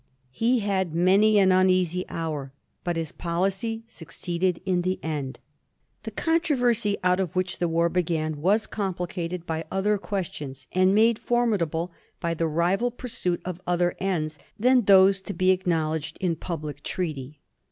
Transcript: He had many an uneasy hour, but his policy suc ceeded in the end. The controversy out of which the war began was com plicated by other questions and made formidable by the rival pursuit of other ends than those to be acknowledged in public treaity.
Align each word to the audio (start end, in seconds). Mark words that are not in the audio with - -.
He 0.31 0.61
had 0.61 0.95
many 0.95 1.37
an 1.37 1.51
uneasy 1.51 2.05
hour, 2.09 2.51
but 2.83 2.95
his 2.95 3.11
policy 3.11 3.83
suc 3.85 4.07
ceeded 4.07 4.59
in 4.65 4.81
the 4.81 4.99
end. 5.03 5.39
The 6.05 6.09
controversy 6.09 6.97
out 7.03 7.19
of 7.19 7.35
which 7.35 7.59
the 7.59 7.67
war 7.67 7.87
began 7.87 8.41
was 8.41 8.65
com 8.65 8.95
plicated 8.95 9.45
by 9.45 9.63
other 9.69 9.99
questions 9.99 10.65
and 10.71 10.95
made 10.95 11.19
formidable 11.19 11.91
by 12.19 12.33
the 12.33 12.47
rival 12.47 12.89
pursuit 12.89 13.43
of 13.45 13.61
other 13.67 13.93
ends 13.99 14.39
than 14.57 14.85
those 14.85 15.21
to 15.21 15.35
be 15.35 15.51
acknowledged 15.51 16.17
in 16.19 16.35
public 16.35 16.81
treaity. 16.81 17.39